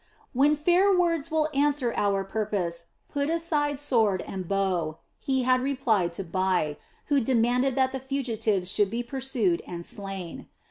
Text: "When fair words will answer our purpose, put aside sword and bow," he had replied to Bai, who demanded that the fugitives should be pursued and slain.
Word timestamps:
"When 0.33 0.55
fair 0.55 0.91
words 0.97 1.29
will 1.29 1.47
answer 1.53 1.93
our 1.95 2.23
purpose, 2.23 2.85
put 3.07 3.29
aside 3.29 3.77
sword 3.79 4.23
and 4.23 4.47
bow," 4.47 4.97
he 5.19 5.43
had 5.43 5.61
replied 5.61 6.11
to 6.13 6.23
Bai, 6.23 6.77
who 7.05 7.19
demanded 7.21 7.75
that 7.75 7.91
the 7.91 7.99
fugitives 7.99 8.71
should 8.71 8.89
be 8.89 9.03
pursued 9.03 9.61
and 9.67 9.85
slain. 9.85 10.47